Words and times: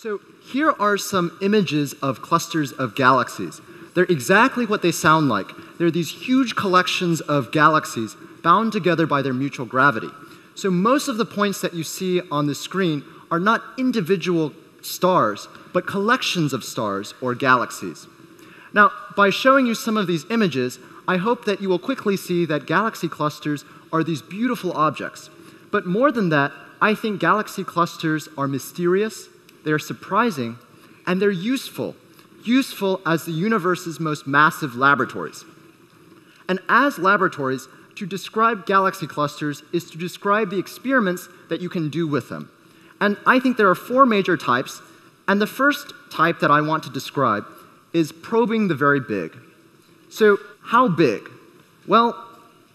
So 0.00 0.20
here 0.40 0.72
are 0.78 0.96
some 0.96 1.36
images 1.42 1.92
of 1.94 2.22
clusters 2.22 2.70
of 2.70 2.94
galaxies. 2.94 3.60
They're 3.96 4.04
exactly 4.04 4.64
what 4.64 4.80
they 4.80 4.92
sound 4.92 5.28
like. 5.28 5.50
They're 5.76 5.90
these 5.90 6.24
huge 6.24 6.54
collections 6.54 7.20
of 7.20 7.50
galaxies 7.50 8.14
bound 8.44 8.70
together 8.70 9.08
by 9.08 9.22
their 9.22 9.34
mutual 9.34 9.66
gravity. 9.66 10.10
So 10.54 10.70
most 10.70 11.08
of 11.08 11.16
the 11.16 11.24
points 11.24 11.60
that 11.62 11.74
you 11.74 11.82
see 11.82 12.20
on 12.30 12.46
the 12.46 12.54
screen 12.54 13.02
are 13.28 13.40
not 13.40 13.64
individual 13.76 14.52
stars, 14.82 15.48
but 15.72 15.88
collections 15.88 16.52
of 16.52 16.62
stars 16.62 17.14
or 17.20 17.34
galaxies. 17.34 18.06
Now, 18.72 18.92
by 19.16 19.30
showing 19.30 19.66
you 19.66 19.74
some 19.74 19.96
of 19.96 20.06
these 20.06 20.30
images, 20.30 20.78
I 21.08 21.16
hope 21.16 21.44
that 21.46 21.60
you 21.60 21.68
will 21.68 21.80
quickly 21.80 22.16
see 22.16 22.46
that 22.46 22.66
galaxy 22.66 23.08
clusters 23.08 23.64
are 23.92 24.04
these 24.04 24.22
beautiful 24.22 24.70
objects. 24.74 25.28
But 25.72 25.86
more 25.86 26.12
than 26.12 26.28
that, 26.28 26.52
I 26.80 26.94
think 26.94 27.18
galaxy 27.18 27.64
clusters 27.64 28.28
are 28.38 28.46
mysterious, 28.46 29.28
they're 29.64 29.78
surprising, 29.78 30.56
and 31.06 31.20
they're 31.20 31.30
useful. 31.30 31.96
Useful 32.44 33.00
as 33.04 33.24
the 33.24 33.32
universe's 33.32 33.98
most 33.98 34.26
massive 34.26 34.74
laboratories. 34.74 35.44
And 36.48 36.60
as 36.68 36.98
laboratories, 36.98 37.68
to 37.96 38.06
describe 38.06 38.64
galaxy 38.64 39.06
clusters 39.06 39.62
is 39.72 39.90
to 39.90 39.98
describe 39.98 40.50
the 40.50 40.58
experiments 40.58 41.28
that 41.48 41.60
you 41.60 41.68
can 41.68 41.90
do 41.90 42.06
with 42.06 42.28
them. 42.28 42.50
And 43.00 43.16
I 43.26 43.40
think 43.40 43.56
there 43.56 43.68
are 43.68 43.74
four 43.74 44.06
major 44.06 44.36
types, 44.36 44.80
and 45.26 45.40
the 45.40 45.46
first 45.46 45.92
type 46.10 46.40
that 46.40 46.50
I 46.50 46.60
want 46.60 46.84
to 46.84 46.90
describe 46.90 47.44
is 47.92 48.12
probing 48.12 48.68
the 48.68 48.74
very 48.74 49.00
big. 49.00 49.36
So, 50.10 50.38
how 50.62 50.88
big? 50.88 51.28
Well, 51.86 52.24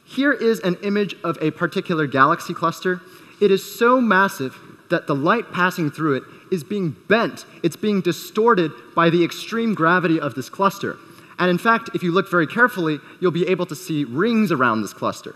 here 0.06 0.34
is 0.34 0.60
an 0.60 0.76
image 0.84 1.16
of 1.24 1.38
a 1.42 1.52
particular 1.52 2.06
galaxy 2.06 2.54
cluster. 2.54 3.02
It 3.42 3.50
is 3.50 3.64
so 3.64 4.02
massive 4.02 4.58
that 4.90 5.08
the 5.08 5.16
light 5.16 5.52
passing 5.52 5.90
through 5.90 6.16
it 6.16 6.24
is 6.54 6.64
being 6.64 6.96
bent, 7.10 7.46
it's 7.64 7.76
being 7.76 8.00
distorted 8.00 8.72
by 8.96 9.10
the 9.10 9.24
extreme 9.24 9.74
gravity 9.74 10.20
of 10.20 10.36
this 10.36 10.50
cluster. 10.50 10.98
And 11.40 11.50
in 11.50 11.58
fact, 11.58 11.90
if 11.96 12.04
you 12.04 12.12
look 12.12 12.30
very 12.30 12.46
carefully, 12.46 13.00
you'll 13.20 13.32
be 13.32 13.48
able 13.48 13.66
to 13.66 13.76
see 13.76 14.04
rings 14.04 14.52
around 14.52 14.84
this 14.84 14.94
cluster. 14.94 15.36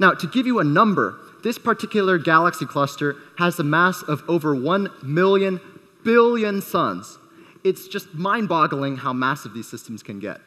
Now, 0.00 0.14
to 0.14 0.26
give 0.26 0.46
you 0.46 0.58
a 0.58 0.64
number, 0.64 1.16
this 1.44 1.58
particular 1.58 2.18
galaxy 2.18 2.66
cluster 2.66 3.14
has 3.38 3.60
a 3.60 3.64
mass 3.64 4.02
of 4.02 4.28
over 4.28 4.52
1 4.54 4.90
million 5.02 5.60
billion 6.04 6.60
suns. 6.60 7.18
It's 7.62 7.86
just 7.86 8.14
mind 8.14 8.48
boggling 8.48 8.96
how 8.96 9.12
massive 9.12 9.54
these 9.54 9.68
systems 9.68 10.02
can 10.02 10.18
get. 10.18 10.40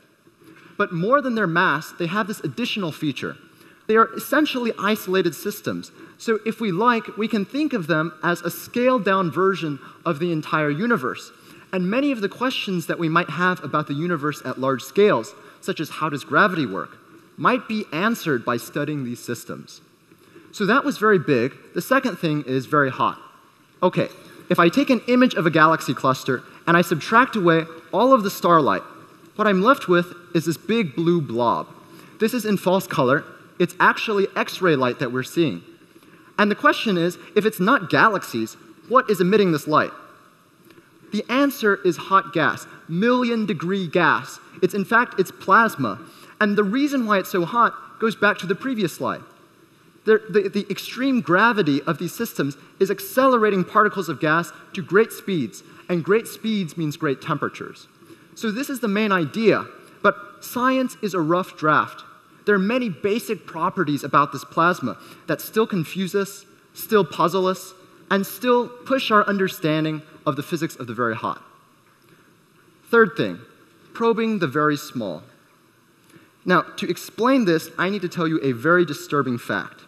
But 0.77 0.91
more 0.91 1.21
than 1.21 1.35
their 1.35 1.47
mass, 1.47 1.93
they 1.97 2.07
have 2.07 2.27
this 2.27 2.41
additional 2.41 2.91
feature. 2.91 3.37
They 3.87 3.95
are 3.95 4.13
essentially 4.15 4.71
isolated 4.79 5.35
systems. 5.35 5.91
So 6.17 6.39
if 6.45 6.61
we 6.61 6.71
like, 6.71 7.17
we 7.17 7.27
can 7.27 7.45
think 7.45 7.73
of 7.73 7.87
them 7.87 8.13
as 8.23 8.41
a 8.41 8.51
scaled 8.51 9.03
down 9.03 9.31
version 9.31 9.79
of 10.05 10.19
the 10.19 10.31
entire 10.31 10.69
universe. 10.69 11.31
And 11.73 11.89
many 11.89 12.11
of 12.11 12.21
the 12.21 12.29
questions 12.29 12.87
that 12.87 12.99
we 12.99 13.09
might 13.09 13.29
have 13.29 13.63
about 13.63 13.87
the 13.87 13.93
universe 13.93 14.41
at 14.45 14.59
large 14.59 14.83
scales, 14.83 15.33
such 15.61 15.79
as 15.79 15.89
how 15.89 16.09
does 16.09 16.23
gravity 16.23 16.65
work, 16.65 16.97
might 17.37 17.67
be 17.67 17.85
answered 17.91 18.45
by 18.45 18.57
studying 18.57 19.03
these 19.03 19.19
systems. 19.19 19.81
So 20.51 20.65
that 20.65 20.83
was 20.83 20.97
very 20.97 21.19
big. 21.19 21.53
The 21.73 21.81
second 21.81 22.17
thing 22.17 22.43
is 22.45 22.65
very 22.65 22.91
hot. 22.91 23.19
Okay, 23.81 24.09
if 24.49 24.59
I 24.59 24.69
take 24.69 24.89
an 24.89 25.01
image 25.07 25.33
of 25.33 25.45
a 25.45 25.49
galaxy 25.49 25.93
cluster 25.93 26.43
and 26.67 26.75
I 26.75 26.81
subtract 26.81 27.35
away 27.35 27.63
all 27.93 28.13
of 28.13 28.23
the 28.23 28.29
starlight, 28.29 28.83
what 29.37 29.47
I'm 29.47 29.61
left 29.61 29.87
with 29.87 30.13
is 30.35 30.45
this 30.45 30.57
big 30.57 30.93
blue 30.95 31.21
blob. 31.21 31.67
This 32.19 32.33
is 32.33 32.45
in 32.45 32.57
false 32.57 32.85
color. 32.85 33.23
It's 33.61 33.75
actually 33.79 34.25
X 34.35 34.59
ray 34.59 34.75
light 34.75 34.97
that 34.97 35.11
we're 35.11 35.21
seeing. 35.21 35.61
And 36.39 36.49
the 36.49 36.55
question 36.55 36.97
is 36.97 37.19
if 37.35 37.45
it's 37.45 37.59
not 37.59 37.91
galaxies, 37.91 38.55
what 38.89 39.07
is 39.07 39.21
emitting 39.21 39.51
this 39.51 39.67
light? 39.67 39.91
The 41.11 41.23
answer 41.29 41.77
is 41.85 41.95
hot 41.95 42.33
gas, 42.33 42.65
million 42.89 43.45
degree 43.45 43.87
gas. 43.87 44.39
It's 44.63 44.73
in 44.73 44.83
fact, 44.83 45.19
it's 45.19 45.29
plasma. 45.29 45.99
And 46.39 46.57
the 46.57 46.63
reason 46.63 47.05
why 47.05 47.19
it's 47.19 47.29
so 47.29 47.45
hot 47.45 47.75
goes 47.99 48.15
back 48.15 48.39
to 48.39 48.47
the 48.47 48.55
previous 48.55 48.95
slide. 48.95 49.21
The, 50.05 50.23
the, 50.27 50.49
the, 50.49 50.65
extreme 50.71 51.21
gravity 51.21 51.83
of 51.83 51.99
these 51.99 52.15
systems 52.15 52.57
is 52.79 52.89
accelerating 52.89 53.63
particles 53.63 54.09
of 54.09 54.19
gas 54.19 54.51
to 54.73 54.81
great 54.81 55.11
speeds, 55.11 55.61
and 55.87 56.03
great 56.03 56.25
speeds 56.25 56.75
means 56.75 56.97
great 56.97 57.21
temperatures. 57.21 57.87
So, 58.33 58.49
this 58.49 58.71
is 58.71 58.79
the 58.79 58.87
main 58.87 59.11
idea, 59.11 59.67
but 60.01 60.15
science 60.39 60.97
is 61.03 61.13
a 61.13 61.19
rough 61.19 61.55
draft. 61.55 62.03
There 62.45 62.55
are 62.55 62.59
many 62.59 62.89
basic 62.89 63.45
properties 63.45 64.03
about 64.03 64.31
this 64.31 64.43
plasma 64.43 64.97
that 65.27 65.41
still 65.41 65.67
confuse 65.67 66.15
us, 66.15 66.45
still 66.73 67.05
puzzle 67.05 67.45
us, 67.47 67.73
and 68.09 68.25
still 68.25 68.67
push 68.67 69.11
our 69.11 69.25
understanding 69.27 70.01
of 70.25 70.35
the 70.35 70.43
physics 70.43 70.75
of 70.75 70.87
the 70.87 70.93
very 70.93 71.15
hot. 71.15 71.41
Third 72.89 73.11
thing, 73.15 73.39
probing 73.93 74.39
the 74.39 74.47
very 74.47 74.75
small. 74.75 75.23
Now, 76.43 76.61
to 76.77 76.89
explain 76.89 77.45
this, 77.45 77.69
I 77.77 77.89
need 77.89 78.01
to 78.01 78.09
tell 78.09 78.27
you 78.27 78.39
a 78.41 78.51
very 78.51 78.85
disturbing 78.85 79.37
fact. 79.37 79.81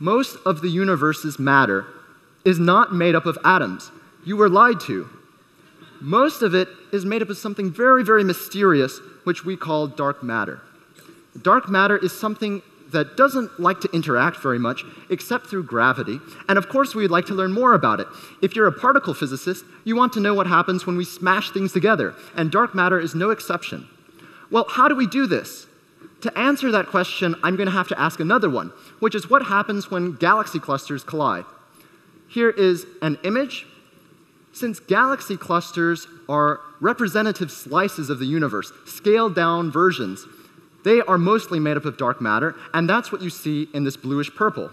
Most 0.00 0.36
of 0.44 0.62
the 0.62 0.68
universe's 0.68 1.38
matter 1.38 1.86
is 2.44 2.58
not 2.58 2.92
made 2.92 3.14
up 3.14 3.26
of 3.26 3.38
atoms. 3.44 3.92
You 4.24 4.36
were 4.36 4.48
lied 4.48 4.80
to. 4.80 5.08
Most 6.00 6.42
of 6.42 6.54
it 6.54 6.68
is 6.92 7.04
made 7.04 7.22
up 7.22 7.28
of 7.28 7.38
something 7.38 7.70
very, 7.70 8.02
very 8.02 8.24
mysterious, 8.24 8.98
which 9.22 9.44
we 9.44 9.56
call 9.56 9.86
dark 9.86 10.22
matter. 10.22 10.60
Dark 11.40 11.68
matter 11.68 11.96
is 11.96 12.12
something 12.12 12.62
that 12.90 13.16
doesn't 13.16 13.58
like 13.58 13.80
to 13.80 13.90
interact 13.92 14.36
very 14.36 14.58
much 14.58 14.84
except 15.08 15.46
through 15.46 15.64
gravity. 15.64 16.20
And 16.48 16.58
of 16.58 16.68
course, 16.68 16.94
we'd 16.94 17.10
like 17.10 17.26
to 17.26 17.34
learn 17.34 17.52
more 17.52 17.72
about 17.72 18.00
it. 18.00 18.06
If 18.42 18.54
you're 18.54 18.66
a 18.66 18.72
particle 18.72 19.14
physicist, 19.14 19.64
you 19.84 19.96
want 19.96 20.12
to 20.12 20.20
know 20.20 20.34
what 20.34 20.46
happens 20.46 20.86
when 20.86 20.96
we 20.96 21.04
smash 21.04 21.50
things 21.50 21.72
together, 21.72 22.14
and 22.36 22.50
dark 22.50 22.74
matter 22.74 23.00
is 23.00 23.14
no 23.14 23.30
exception. 23.30 23.88
Well, 24.50 24.66
how 24.68 24.88
do 24.88 24.94
we 24.94 25.06
do 25.06 25.26
this? 25.26 25.66
To 26.20 26.38
answer 26.38 26.70
that 26.70 26.86
question, 26.86 27.34
I'm 27.42 27.56
going 27.56 27.66
to 27.66 27.72
have 27.72 27.88
to 27.88 27.98
ask 27.98 28.20
another 28.20 28.50
one, 28.50 28.72
which 29.00 29.14
is 29.14 29.28
what 29.28 29.46
happens 29.46 29.90
when 29.90 30.12
galaxy 30.16 30.60
clusters 30.60 31.02
collide. 31.02 31.44
Here 32.28 32.50
is 32.50 32.86
an 33.00 33.18
image. 33.24 33.66
Since 34.52 34.80
galaxy 34.80 35.36
clusters 35.36 36.06
are 36.28 36.60
representative 36.80 37.50
slices 37.50 38.10
of 38.10 38.18
the 38.18 38.26
universe, 38.26 38.70
scaled 38.84 39.34
down 39.34 39.72
versions, 39.72 40.26
they 40.84 41.00
are 41.00 41.18
mostly 41.18 41.60
made 41.60 41.76
up 41.76 41.84
of 41.84 41.96
dark 41.96 42.20
matter, 42.20 42.54
and 42.74 42.88
that's 42.88 43.12
what 43.12 43.22
you 43.22 43.30
see 43.30 43.68
in 43.72 43.84
this 43.84 43.96
bluish 43.96 44.34
purple. 44.34 44.70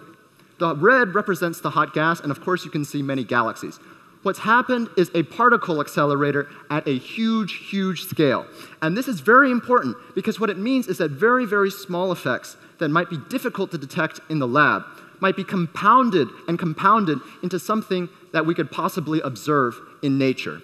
The 0.59 0.75
red 0.75 1.15
represents 1.15 1.61
the 1.61 1.69
hot 1.69 1.93
gas, 1.93 2.19
and 2.19 2.31
of 2.31 2.41
course, 2.41 2.65
you 2.65 2.71
can 2.71 2.83
see 2.83 3.01
many 3.01 3.23
galaxies. 3.23 3.79
What's 4.21 4.39
happened 4.39 4.89
is 4.97 5.09
a 5.13 5.23
particle 5.23 5.79
accelerator 5.79 6.49
at 6.69 6.85
a 6.85 6.97
huge, 6.97 7.53
huge 7.69 8.03
scale. 8.03 8.45
And 8.81 8.97
this 8.97 9.07
is 9.07 9.21
very 9.21 9.49
important 9.49 9.95
because 10.13 10.39
what 10.41 10.49
it 10.49 10.57
means 10.57 10.87
is 10.87 10.97
that 10.97 11.11
very, 11.11 11.45
very 11.45 11.71
small 11.71 12.11
effects 12.11 12.57
that 12.79 12.89
might 12.89 13.09
be 13.09 13.17
difficult 13.29 13.71
to 13.71 13.77
detect 13.77 14.19
in 14.29 14.39
the 14.39 14.47
lab 14.47 14.83
might 15.21 15.37
be 15.37 15.43
compounded 15.43 16.27
and 16.47 16.59
compounded 16.59 17.19
into 17.43 17.59
something 17.59 18.09
that 18.33 18.45
we 18.45 18.53
could 18.53 18.71
possibly 18.71 19.21
observe 19.21 19.75
in 20.01 20.17
nature. 20.17 20.61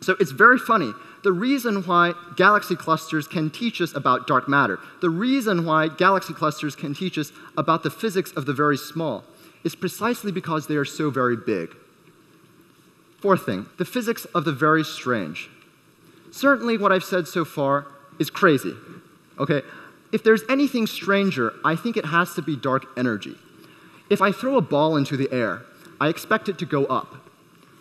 So 0.00 0.16
it's 0.18 0.32
very 0.32 0.58
funny. 0.58 0.92
The 1.22 1.32
reason 1.32 1.82
why 1.82 2.14
galaxy 2.36 2.76
clusters 2.76 3.28
can 3.28 3.50
teach 3.50 3.80
us 3.80 3.94
about 3.94 4.26
dark 4.26 4.48
matter, 4.48 4.78
the 5.00 5.10
reason 5.10 5.66
why 5.66 5.88
galaxy 5.88 6.32
clusters 6.32 6.74
can 6.74 6.94
teach 6.94 7.18
us 7.18 7.32
about 7.56 7.82
the 7.82 7.90
physics 7.90 8.32
of 8.32 8.46
the 8.46 8.54
very 8.54 8.78
small, 8.78 9.24
is 9.62 9.74
precisely 9.74 10.32
because 10.32 10.66
they 10.66 10.76
are 10.76 10.84
so 10.84 11.10
very 11.10 11.36
big. 11.36 11.74
Fourth 13.20 13.44
thing, 13.44 13.66
the 13.76 13.84
physics 13.84 14.24
of 14.26 14.44
the 14.44 14.52
very 14.52 14.82
strange. 14.82 15.50
Certainly, 16.30 16.78
what 16.78 16.92
I've 16.92 17.04
said 17.04 17.28
so 17.28 17.44
far 17.44 17.86
is 18.18 18.30
crazy. 18.30 18.74
Okay? 19.38 19.62
If 20.12 20.24
there's 20.24 20.42
anything 20.48 20.86
stranger, 20.86 21.52
I 21.64 21.76
think 21.76 21.96
it 21.96 22.06
has 22.06 22.34
to 22.34 22.42
be 22.42 22.56
dark 22.56 22.86
energy. 22.96 23.36
If 24.08 24.22
I 24.22 24.32
throw 24.32 24.56
a 24.56 24.62
ball 24.62 24.96
into 24.96 25.16
the 25.16 25.30
air, 25.30 25.62
I 26.00 26.08
expect 26.08 26.48
it 26.48 26.58
to 26.58 26.66
go 26.66 26.86
up. 26.86 27.29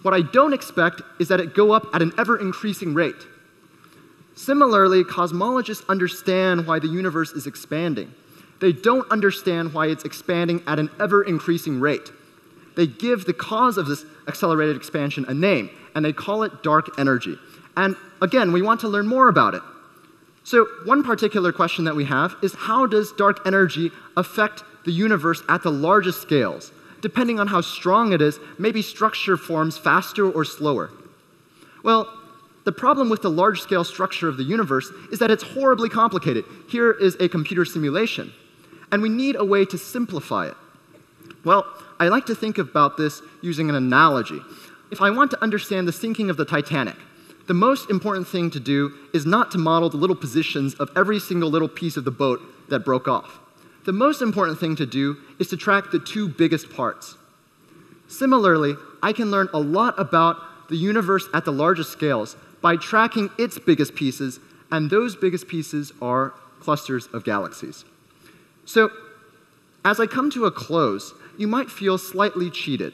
What 0.02 0.14
I 0.14 0.22
don't 0.22 0.54
expect 0.54 1.02
is 1.20 1.28
that 1.28 1.40
it 1.40 1.54
go 1.54 1.72
up 1.72 1.88
at 1.94 2.02
an 2.02 2.14
ever 2.18 2.38
increasing 2.38 2.94
rate. 2.94 3.28
Similarly, 4.36 5.04
cosmologists 5.04 5.88
understand 5.90 6.66
why 6.66 6.80
the 6.80 6.88
universe 6.88 7.32
is 7.32 7.46
expanding. 7.46 8.14
They 8.62 8.72
don't 8.72 9.10
understand 9.12 9.74
why 9.74 9.88
it's 9.88 10.06
expanding 10.06 10.64
at 10.68 10.80
an 10.80 10.90
ever 11.00 11.24
increasing 11.24 11.80
rate 11.80 12.12
they 12.80 12.88
give 12.88 13.26
the 13.26 13.34
cause 13.34 13.78
of 13.78 13.88
this 13.88 14.06
accelerated 14.26 14.78
expansion 14.78 15.26
a 15.28 15.34
name, 15.34 15.70
and 15.94 16.06
they 16.06 16.14
call 16.14 16.44
it 16.44 16.64
dark 16.64 16.98
energy. 16.98 17.38
And 17.76 17.98
again, 18.22 18.54
we 18.54 18.62
want 18.62 18.80
to 18.80 18.88
learn 18.88 19.06
more 19.06 19.28
about 19.28 19.54
it. 19.54 19.62
So, 20.46 20.66
one 20.86 21.04
particular 21.04 21.52
question 21.52 21.84
that 21.84 21.98
we 21.98 22.06
have 22.06 22.38
is 22.42 22.56
how 22.56 22.86
does 22.86 23.12
dark 23.12 23.46
energy 23.46 23.92
affect 24.16 24.64
the 24.86 24.94
universe 24.94 25.44
at 25.50 25.62
the 25.62 25.72
largest 25.72 26.22
scales? 26.22 26.72
Depending 27.02 27.40
on 27.40 27.48
how 27.48 27.62
strong 27.62 28.14
it 28.14 28.22
is, 28.22 28.40
maybe 28.58 28.82
structure 28.82 29.38
forms 29.38 29.78
faster 29.78 30.30
or 30.30 30.44
slower. 30.44 30.92
Well, 31.84 32.14
the 32.66 32.72
problem 32.72 33.10
with 33.10 33.22
the 33.22 33.30
large 33.30 33.62
scale 33.62 33.84
structure 33.84 34.28
of 34.28 34.38
the 34.38 34.44
universe 34.44 34.92
is 35.12 35.20
that 35.20 35.32
it's 35.32 35.44
horribly 35.44 35.90
complicated. 35.90 36.44
Here 36.68 36.92
is 36.92 37.16
a 37.20 37.30
computer 37.30 37.66
simulation, 37.66 38.34
and 38.92 39.02
we 39.02 39.10
need 39.10 39.36
a 39.36 39.46
way 39.46 39.66
to 39.66 39.78
simplify 39.78 40.48
it. 40.48 40.56
Well, 41.46 41.66
I 42.00 42.10
like 42.10 42.26
to 42.28 42.36
think 42.36 42.58
about 42.58 42.98
this 42.98 43.22
using 43.42 43.70
an 43.70 43.76
analogy. 43.76 44.42
if 44.92 45.02
I 45.02 45.10
want 45.12 45.32
to 45.32 45.44
understand 45.44 45.88
the 45.88 45.92
sinking 45.92 46.30
of 46.30 46.38
the 46.38 46.46
Titanic, 46.46 46.96
the 47.48 47.54
most 47.54 47.90
important 47.90 48.28
thing 48.28 48.50
to 48.52 48.60
do 48.60 48.94
is 49.14 49.26
not 49.26 49.52
to 49.52 49.58
model 49.58 49.90
the 49.90 49.98
little 49.98 50.16
positions 50.16 50.76
of 50.76 50.90
every 50.96 51.20
single 51.20 51.50
little 51.50 51.68
piece 51.68 51.98
of 51.98 52.06
the 52.06 52.12
boat 52.12 52.42
that 52.70 52.82
broke 52.82 53.08
off. 53.08 53.40
The 53.86 53.94
most 53.94 54.22
important 54.22 54.60
thing 54.60 54.76
to 54.78 54.86
do 54.86 55.18
is 55.40 55.48
to 55.50 55.58
track 55.58 55.92
the 55.92 56.00
two 56.00 56.28
biggest 56.28 56.70
parts. 56.70 57.16
Similarly, 58.08 58.76
I 59.02 59.14
can 59.14 59.32
learn 59.32 59.50
a 59.54 59.60
lot 59.60 59.98
about 59.98 60.70
the 60.70 60.78
universe 60.78 61.28
at 61.34 61.46
the 61.46 61.52
largest 61.52 61.92
scales 61.92 62.36
by 62.62 62.76
tracking 62.76 63.30
its 63.38 63.58
biggest 63.58 63.96
pieces, 63.96 64.40
and 64.72 64.90
those 64.90 65.16
biggest 65.16 65.48
pieces 65.48 65.94
are 66.02 66.34
clusters 66.60 67.08
of 67.08 67.24
galaxies. 67.24 67.86
So, 68.66 68.92
as 69.86 70.00
I 70.00 70.06
come 70.08 70.30
to 70.32 70.46
a 70.46 70.52
close, 70.52 71.14
you 71.38 71.48
might 71.48 71.72
feel 71.72 71.98
slightly 71.98 72.50
cheated. 72.50 72.94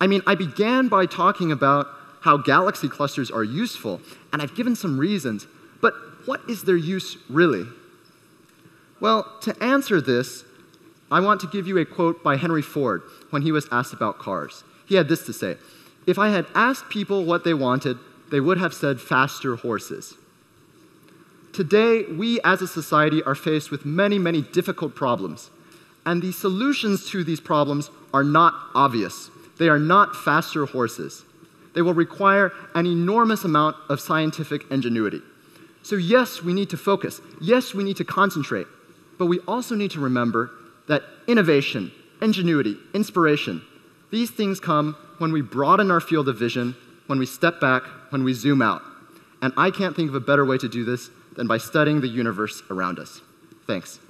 I 0.00 0.06
mean, 0.06 0.22
I 0.26 0.34
began 0.34 0.88
by 0.88 1.06
talking 1.06 1.52
about 1.52 1.86
how 2.22 2.38
galaxy 2.38 2.88
clusters 2.88 3.30
are 3.30 3.44
useful, 3.44 4.00
and 4.32 4.40
I've 4.40 4.54
given 4.54 4.74
some 4.74 4.98
reasons, 4.98 5.46
but 5.80 5.94
what 6.24 6.40
is 6.48 6.62
their 6.62 6.76
use 6.76 7.18
really? 7.28 7.66
Well, 9.02 9.26
to 9.40 9.60
answer 9.60 10.00
this, 10.00 10.44
I 11.10 11.18
want 11.18 11.40
to 11.40 11.48
give 11.48 11.66
you 11.66 11.76
a 11.76 11.84
quote 11.84 12.22
by 12.22 12.36
Henry 12.36 12.62
Ford 12.62 13.02
when 13.30 13.42
he 13.42 13.50
was 13.50 13.66
asked 13.72 13.92
about 13.92 14.20
cars. 14.20 14.62
He 14.86 14.94
had 14.94 15.08
this 15.08 15.26
to 15.26 15.32
say 15.32 15.56
If 16.06 16.20
I 16.20 16.28
had 16.28 16.46
asked 16.54 16.88
people 16.88 17.24
what 17.24 17.42
they 17.42 17.52
wanted, 17.52 17.98
they 18.30 18.38
would 18.38 18.58
have 18.58 18.72
said 18.72 19.00
faster 19.00 19.56
horses. 19.56 20.14
Today, 21.52 22.04
we 22.04 22.40
as 22.42 22.62
a 22.62 22.68
society 22.68 23.24
are 23.24 23.34
faced 23.34 23.72
with 23.72 23.84
many, 23.84 24.20
many 24.20 24.40
difficult 24.40 24.94
problems. 24.94 25.50
And 26.06 26.22
the 26.22 26.30
solutions 26.30 27.10
to 27.10 27.24
these 27.24 27.40
problems 27.40 27.90
are 28.14 28.24
not 28.24 28.54
obvious. 28.72 29.30
They 29.58 29.68
are 29.68 29.80
not 29.80 30.14
faster 30.14 30.64
horses. 30.64 31.24
They 31.74 31.82
will 31.82 31.92
require 31.92 32.52
an 32.76 32.86
enormous 32.86 33.42
amount 33.42 33.74
of 33.88 34.00
scientific 34.00 34.70
ingenuity. 34.70 35.22
So, 35.82 35.96
yes, 35.96 36.40
we 36.40 36.54
need 36.54 36.70
to 36.70 36.76
focus. 36.76 37.20
Yes, 37.40 37.74
we 37.74 37.82
need 37.82 37.96
to 37.96 38.04
concentrate. 38.04 38.68
But 39.22 39.26
we 39.26 39.38
also 39.46 39.76
need 39.76 39.92
to 39.92 40.00
remember 40.00 40.50
that 40.88 41.04
innovation, 41.28 41.92
ingenuity, 42.20 42.76
inspiration, 42.92 43.62
these 44.10 44.32
things 44.32 44.58
come 44.58 44.96
when 45.18 45.30
we 45.30 45.42
broaden 45.42 45.92
our 45.92 46.00
field 46.00 46.28
of 46.28 46.36
vision, 46.36 46.74
when 47.06 47.20
we 47.20 47.26
step 47.26 47.60
back, 47.60 47.84
when 48.10 48.24
we 48.24 48.32
zoom 48.32 48.60
out. 48.60 48.82
And 49.40 49.52
I 49.56 49.70
can't 49.70 49.94
think 49.94 50.08
of 50.08 50.16
a 50.16 50.20
better 50.20 50.44
way 50.44 50.58
to 50.58 50.68
do 50.68 50.84
this 50.84 51.08
than 51.36 51.46
by 51.46 51.58
studying 51.58 52.00
the 52.00 52.08
universe 52.08 52.64
around 52.68 52.98
us. 52.98 53.20
Thanks. 53.64 54.00